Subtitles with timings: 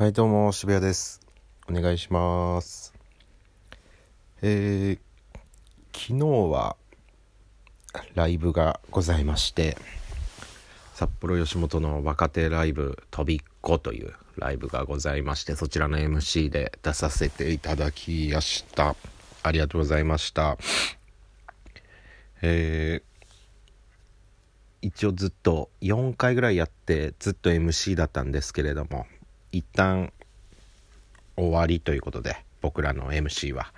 [0.00, 1.20] はい、どうも、渋谷です。
[1.68, 2.94] お願いします。
[4.40, 4.98] えー、
[5.92, 6.76] 昨日は、
[8.14, 9.76] ライブがございまして、
[10.94, 18.96] 札幌吉本の若手ライブ、とびっこというライブがございまして、そちらの MC で出させていただきました。
[19.42, 20.56] ありがとうございました。
[22.40, 29.04] えー、一応ずっと4回ぐらいやってずっと MC だったんですけれども
[29.52, 30.12] 一旦
[31.36, 33.72] 終わりということで僕らの MC は。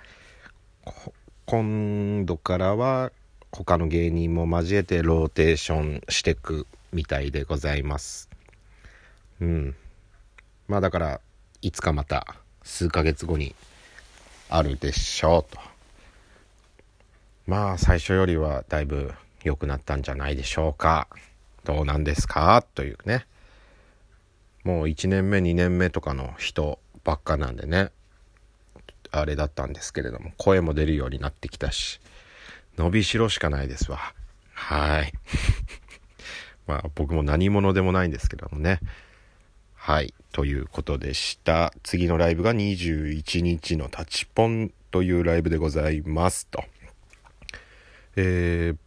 [1.45, 3.11] 今度からは
[3.51, 8.29] 他の芸人も交えてローテーションしていくみたいでございます。
[9.41, 9.75] うん。
[10.67, 11.21] まあだから
[11.61, 13.55] いつかまた数ヶ月後に
[14.49, 15.59] あるでしょうと。
[17.45, 21.07] まあ最初よりはだいぶ良くなったんじゃないでしょうか。
[21.63, 22.63] どうなんですか？
[22.75, 23.25] というね。
[24.63, 27.91] もう1年目2年目とかの人ばっかなんでね。
[29.11, 32.01] あれだったんですけれども声も出るようになってきたし
[32.77, 33.99] 伸びしろしかないですわ。
[34.53, 35.13] はい。
[36.65, 38.79] まあ僕も何者でもないんですけどもね。
[39.75, 40.13] はい。
[40.31, 41.73] ということでした。
[41.83, 46.63] 次のライブが21日のタチポンというライブでございますと。
[48.15, 48.82] えー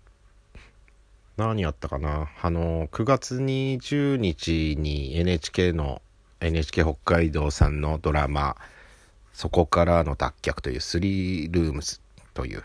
[1.37, 2.31] 何やったかな？
[2.41, 6.01] あの9月20日に NHK の
[6.41, 8.57] NHK 北海道さんのドラマ
[9.35, 12.01] 「そこからの脱却」というスリールームズ
[12.33, 12.65] という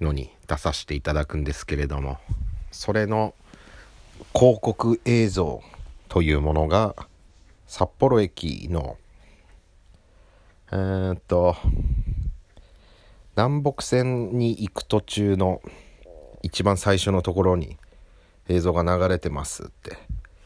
[0.00, 2.18] のに出させていただくんですけれども
[2.72, 3.34] それの
[4.34, 5.62] 広告映像
[6.08, 6.96] というものが
[7.68, 8.96] 札幌駅の
[10.72, 11.54] えー、っと
[13.36, 15.62] 南北線に行く途中の
[16.42, 17.76] 一番最初のところに
[18.48, 19.98] 映像が流れてますって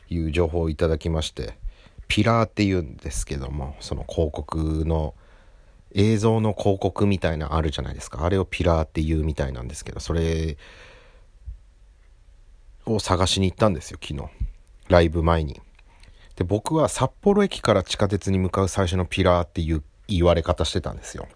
[0.08, 1.56] いう情報をいただきまして
[2.08, 5.14] ピラーっていうんですけどもその広告の
[5.94, 8.24] 映像の広告みたいなあるじゃないですか。
[8.24, 10.56] あれをピラーっていうみたいなんですけどそれ
[12.86, 14.28] を探しに行ったんですよ昨日。
[14.88, 15.60] ライブ前に。
[16.36, 21.28] で僕は札幌駅から地下鉄に向かう最初のピラーっていう言われ方してたんですよ。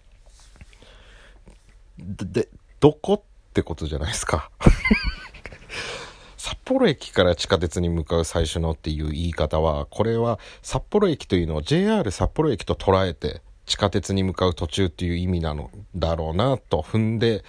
[1.97, 2.49] で
[2.79, 3.23] どこ
[3.57, 4.51] ってことじゃないですか。
[6.37, 17.43] 札幌駅から地下鉄に向かう最初のっていう言い方はこれは札幌駅というのを JR 札幌駅と捉えて地下鉄に向かう途中っていう意味なのだろうなと踏んで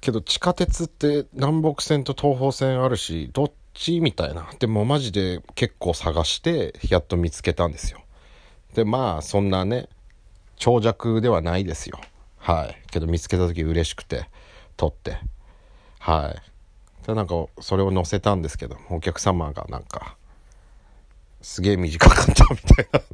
[0.00, 4.48] けど地下鉄って南北線と東方線あるしどっちみたいな。
[4.58, 8.00] でもマジで結構探してやっと見つけたんですよ。
[8.74, 9.90] でまあそんなね
[10.56, 12.00] 長尺ではないですよ。
[12.38, 12.82] はい。
[12.90, 14.30] けど見つけた時嬉しくて。
[14.76, 15.18] 撮って。
[15.98, 17.06] はい。
[17.06, 20.16] でなんかそれを載せたんですけどお客様がなんか
[21.40, 23.00] すげえ短かったみたいな。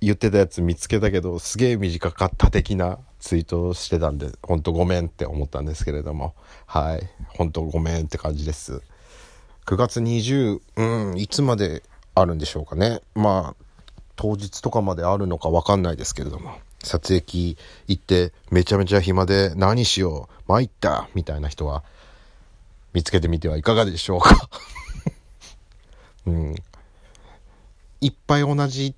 [0.00, 6.34] 言ってたやつ見つけたけどすげえ短かった的なツイートをしてたんでほんとごめんって思ったんですけれども。
[6.66, 7.10] はい。
[7.28, 8.82] ほんとごめんって感じです。
[9.66, 11.82] 9月20うんいつまで
[12.14, 13.00] あるんでしょうかね。
[13.14, 13.64] まあ
[14.14, 16.58] 当日とかまであるのか分かんないですけれども。
[16.82, 17.56] 撮影機
[17.86, 21.82] 行ってめちゃめちゃ暇で何しよう参ったみたいな人は
[22.92, 24.48] 見つけてみてはいかがでしょうか。
[26.26, 26.54] うん。
[28.00, 28.94] いっぱい同じ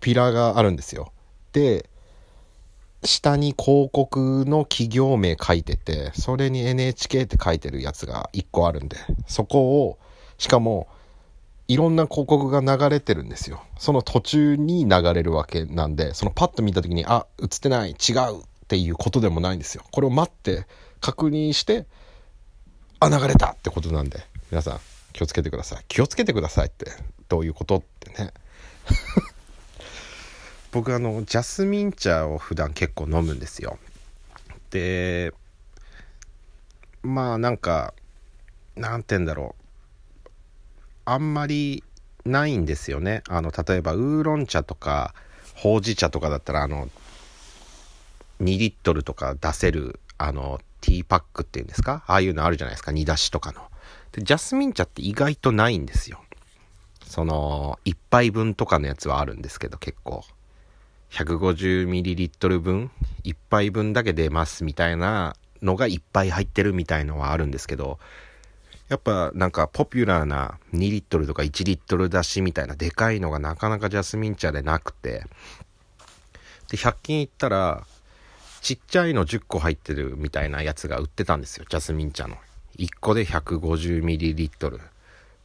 [0.00, 1.12] ピラーがあるんですよ。
[1.52, 1.88] で
[3.02, 9.98] 下に広告の企業名書いててそれに NHK って書いてるやつが1個あるんでそこを
[10.36, 10.86] しかも
[11.70, 13.62] いろんな広告が流れてるんですよ。
[13.78, 19.84] その途中に流れるわけなんで、そのパッと見た時に、あ、映ってない、違うっていうことでもないんですよ。
[19.92, 20.66] これを待って、
[21.00, 21.86] 確認して、
[22.98, 24.18] あ、流れたってことなんで、
[24.50, 24.80] 皆さん
[25.12, 25.84] 気をつけてください。
[25.86, 26.90] 気をつけてくださいって、
[27.28, 28.32] どういうことってね。
[30.72, 33.78] 僕あの、ジャスミン茶を普段結構飲むんですよ。
[34.70, 35.32] で、
[37.04, 37.94] まあなんか、
[38.74, 39.59] なんて言うんだろう。
[41.12, 41.82] あんまり
[42.24, 43.22] ないんですよね。
[43.28, 45.14] あの、例えば、ウーロン茶とか、
[45.54, 46.88] ほうじ茶とかだったら、あの、
[48.40, 52.04] 2リットルとか出せる、あの、ティーパックっていうんですか？
[52.06, 52.92] ああいうのあるじゃないですか？
[52.92, 53.60] 煮出しとかの。
[54.12, 56.22] で、ジャスミン茶って意外とないんですよ。
[57.04, 60.24] その、1杯分とかのやつはあるんですけど、結構。
[61.10, 62.90] 150ml 分、
[63.24, 67.98] 1杯分だけ出ますみたいなのがいっぱい入ってるみたいのはあるんですけど、
[68.90, 75.24] やっぱなんかポピュラーな2リットルとか1リットル出しみたいなでかいのがなかなかジャスミン茶でなくて。
[76.68, 77.86] で100均行ったら
[78.60, 82.36] ちっちゃいの10個入ってるみたいなやつが売ってたんですよジャスミン茶の。
[82.78, 84.80] 1個で 150ml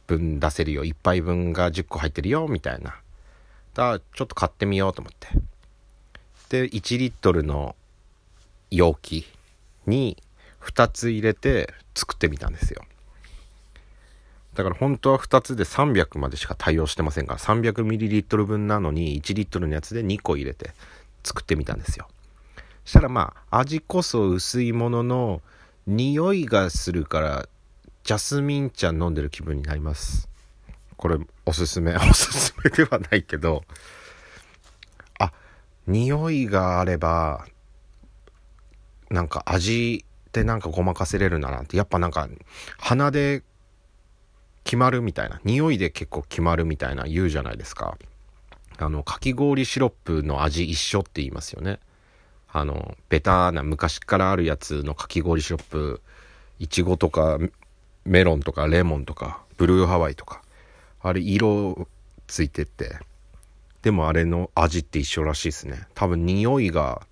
[0.08, 0.84] 分出せるよ。
[0.84, 2.96] 1杯分が10個入ってるよみたいな。
[3.74, 5.28] だちょっと買ってみようと思って。
[6.48, 7.76] で1リットルの
[8.72, 9.24] 容器
[9.86, 10.16] に
[10.62, 12.82] 2つ入れて作ってみたんですよ。
[14.56, 20.70] だから本当は2つで300までしか対応してませんから 300ml 分なのに1リットルのやつで2個入れて
[21.22, 22.08] 作ってみたんですよ。
[22.84, 25.42] そしたらまあ味こそ薄いものの
[25.86, 27.48] 匂いがするから
[28.02, 30.28] ジャスミン茶飲んでる気分になります。
[30.96, 33.62] これおすすめ おすすめではないけど
[35.18, 35.32] あ
[35.86, 37.46] 匂いがあれば
[39.10, 42.26] なんか味でなんかごまかせれるんだなってやっぱなんか
[42.78, 43.42] 鼻で
[44.66, 47.96] 決まるみたいな匂いで結構決まるみたいな言うじゃないですか。
[48.78, 51.78] あのかき氷シロップの味一緒って言いますよね。
[52.52, 56.02] あのベターな昔からあるやつのかき氷シロップ
[56.58, 57.38] いちごとか
[58.04, 60.42] メロンとかレモンとかブルーハワイとか
[61.00, 61.86] あれ色
[62.26, 62.98] ついてって
[63.82, 65.86] でもあれの味って一緒らしいですね。
[65.94, 67.06] 多分匂いが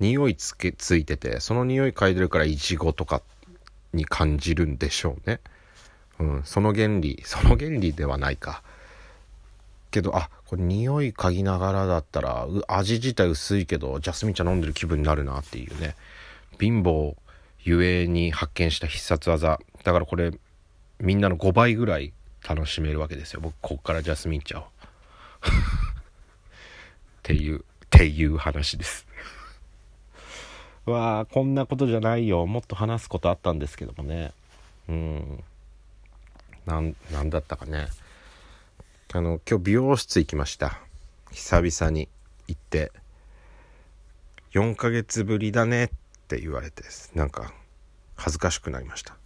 [0.00, 3.22] 匂いつけついててその匂い嗅いでるからいちごとか
[3.92, 5.38] に感じるんでしょうね。
[6.18, 8.62] うんその原理その原理ではないか。
[9.90, 15.94] けどあこれ匂い嗅ぎながらだったら味自体薄いけどジャスミン茶飲んでる気分になるなっていうね。
[16.58, 17.14] 貧乏
[17.62, 19.58] ゆえに発見した必殺技。
[19.84, 20.32] だからこれ
[21.00, 22.12] みんなの5倍ぐらい
[22.46, 23.40] 楽しめるわけですよ。
[23.40, 24.62] 僕こっからジャスミン茶を。
[24.64, 24.66] っ
[27.22, 29.06] ていうっていう話です。
[30.84, 32.44] わあこんなことじゃないよ。
[32.46, 34.32] もっと話すことあったんですけどもね。
[34.88, 35.44] うん。
[36.66, 37.88] なんなんだったかね。
[39.12, 40.80] あの今日美容室行きました。
[41.30, 42.08] 久々に
[42.48, 42.92] 行って。
[44.52, 45.90] 4ヶ月ぶりだねっ
[46.28, 46.84] て言われて
[47.14, 47.52] なんか
[48.14, 49.16] 恥ずかしくなりました。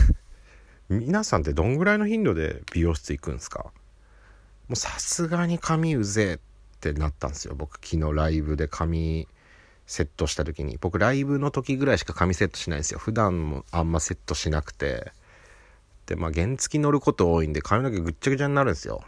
[0.88, 3.72] 皆さんってどんぐらいの頻度で美容室行くんですか？
[4.68, 6.38] もうさすがに髪うぜっ
[6.80, 7.54] てなったんですよ。
[7.54, 9.26] 僕昨日ライブで髪
[9.86, 10.78] セットした時に。
[10.80, 12.98] 僕ライブの時ぐらいしか髪セットしないんですよ。
[12.98, 15.12] 普段もあんまセットしなくて。
[16.06, 19.02] でまあ原付乗ること多いんで髪の毛ぐっちゃぐちゃになるんですよ。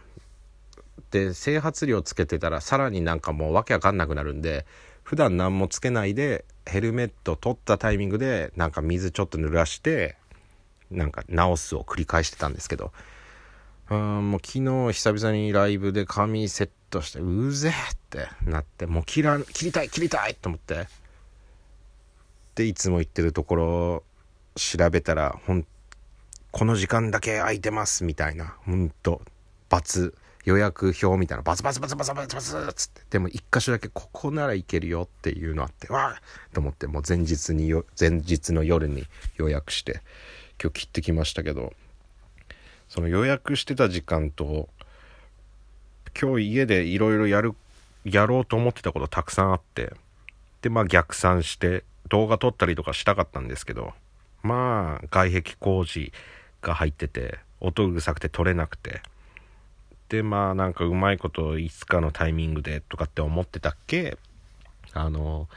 [1.11, 4.67] で整髪料つけてたらさらになんかもうわけわかんなくなるんで
[5.05, 10.17] 普段何もつけないでヘルメット取ったタイミングでなんか水ちょっと濡らして
[10.91, 12.93] なんか直すを繰り返してたんですけど。
[13.91, 20.87] うんもう昨日久々にライブで髪セットしてうぜってなってもう切らん切りたい切りたいと思って。
[22.55, 24.03] でいつも行ってるところ
[24.57, 25.65] 調べたらほん
[26.51, 28.57] この時間だけ空いてますみたいな。
[28.65, 29.23] ほんと。
[29.69, 31.43] バツ予約表みたいな。
[31.43, 33.03] バツバツバツバツバツバツっつって。
[33.11, 35.93] でも一箇所だけここならいけるよっていうのあって。
[35.93, 36.21] わあ！
[36.55, 36.87] と思って。
[36.87, 39.07] もう前日に前日の夜に
[39.37, 40.01] 予約して。
[40.61, 41.75] 今日切ってきましたけど。
[42.89, 44.71] その予約してた時間と
[46.19, 47.55] 今日家でいろいろやる
[48.05, 49.93] やろうと思ってたことたくさんあって。
[50.63, 53.93] でまあ逆算して動画撮ったりとかしたかったんですけど。
[54.43, 56.13] まあ外壁工事
[56.63, 59.03] が入ってて音うるさくて撮れなくて。
[60.09, 64.17] でまあなんかうまいこといつかのタイミングでとかって思ってたっけ？
[64.95, 65.49] あの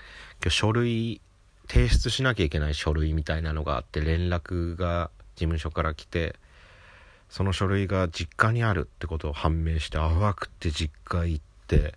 [0.42, 1.22] 今日書類
[1.70, 6.36] 提出しなきゃいけない書類みたいなのがあって連絡が事務所から来て
[7.30, 11.96] その書類が実家にあるってことを判明して淡くって実家行って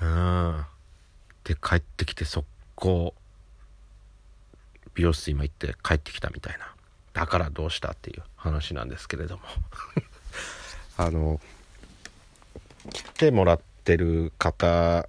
[0.00, 0.64] うん。
[1.42, 2.46] で帰ってきて速
[2.76, 3.12] 攻
[5.00, 6.74] 美容室今行って帰ってきたみたいな。
[7.14, 9.42] だからどうしたっていう話なんですけれども。
[10.98, 11.40] あの
[12.92, 15.08] 来てもらってる方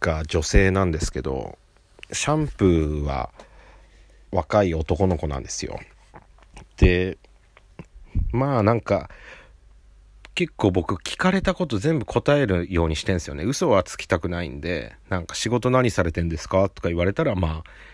[0.00, 1.56] が女性なんですけど
[2.10, 3.30] シャンプーは
[4.32, 5.78] 若い男の子なんですよ。
[6.76, 7.18] で
[8.32, 9.10] まあなんか
[10.34, 13.44] 結構僕聞かれたこと全部答えるようにしてんすよね。
[13.44, 17.91] 嘘はつきたくないんでなんか仕事何されてんですかとか言われたらまあ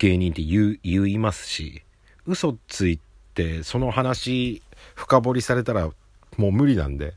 [0.00, 1.82] 芸人って言言いますし
[2.26, 2.98] 嘘つい
[3.34, 4.62] てその話
[4.94, 5.90] 深掘りされたら
[6.38, 7.14] もう無理なんで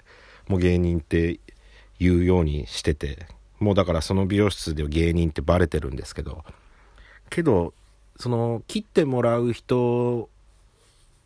[0.49, 1.39] もう芸人って
[1.97, 3.25] 言うようにしてて
[3.59, 6.43] もうだからその美容室では芸人ってバレてるんですけど
[7.29, 7.73] けど
[8.17, 10.29] その切ってもらう人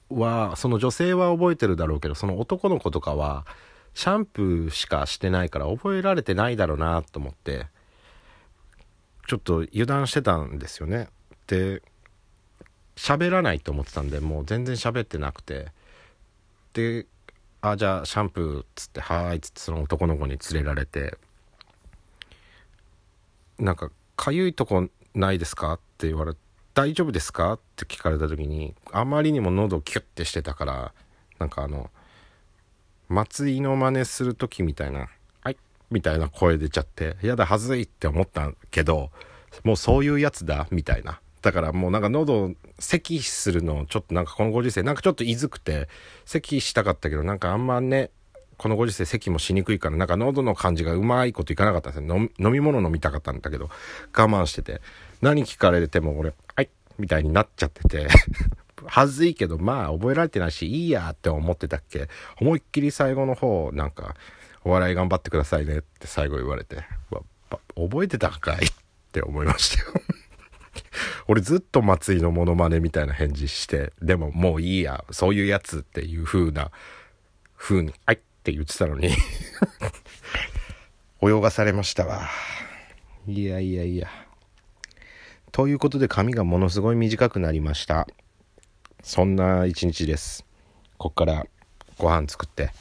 [0.10, 3.48] はその女性は覚えてるだろうけどその男の子とかは
[3.96, 7.66] シャンプーしかしてないから覚えられてないだろうなと思って
[9.28, 11.10] ちょっと油断してたんですよね。
[11.48, 11.82] で
[12.96, 15.68] 喋らないと思ってたんでもう全然喋ってなくて
[16.74, 17.06] で
[17.62, 21.18] 「あじゃあシャンプー」っつって「はーい」っつってその男の子に連れられて
[23.60, 26.40] なんか「かゆいとこないですか?」って言われて
[26.74, 30.94] 「大丈夫ですか?」って聞かれた時にあまりにも喉をキュッてしてたから
[31.40, 31.90] なんかあの
[33.10, 35.08] 松井の真似する時みたいな
[35.44, 35.58] 「はい」
[35.92, 39.12] みたいな声出ちゃって「やだはずい」って思ったけど
[39.64, 45.88] もうそういうやつだみたいなだからもうなんか喉咳するのちょっとなんかこのご時世なんかちょっといずくて
[46.26, 48.12] 咳したかったけどなんかあんまね
[48.58, 52.30] このご時世咳もしにくいからなんか喉の感じがうまいこといかなかったんですよ。
[52.38, 53.70] 飲み物飲みたかったんだけど
[54.14, 54.82] 我慢してて
[55.22, 58.08] 何聞かれても俺「はい」みたいになっちゃってて
[58.86, 62.10] はずいけどまあ覚えられてないしいいやって思ってたっけ。
[62.42, 64.18] 思いっきり最後の方なんか
[64.66, 66.84] 「お笑い頑張ってくださいね」って最後言われて
[67.74, 68.70] 覚えてたかいっ
[69.14, 69.94] て思いましたよ。
[71.28, 76.72] 俺ずっと松井のモノマネみたいな返事してでももういいやそういうやつっていう風な
[77.58, 79.10] 風に「はい」って言ってたのに。
[81.20, 82.30] 泳がされましたわ。
[83.28, 84.08] いやいやいや。
[85.52, 88.08] ということで髪がものすごい短くなりました。
[89.02, 90.46] そんな一日です。
[90.98, 91.48] こっから
[91.98, 92.72] ご飯作って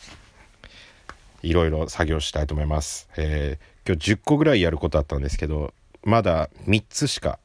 [1.42, 5.72] いろいろ作業したいと思います、えー、今日10個ぐらいやることあったんですけど
[6.02, 7.38] まだ3つしか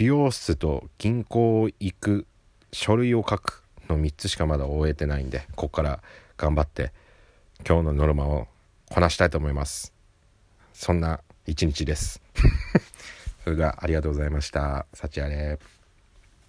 [0.00, 2.26] 美容室と銀行行く
[2.72, 6.02] 書類を書くの3つしかまだ終えてないんでこっから
[6.38, 6.90] 頑張って
[7.68, 8.48] 今日のノルマを
[8.90, 9.92] こなしたいと思います。
[10.72, 12.22] そんな一日です。
[13.44, 14.86] それではありがとうございました。
[14.94, 15.58] 幸あれ